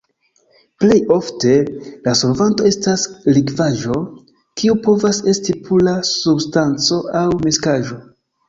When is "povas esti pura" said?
4.89-5.97